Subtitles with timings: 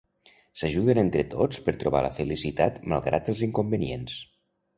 [0.61, 4.19] S'ajuden entre tots per trobar la felicitat malgrat els inconvenients.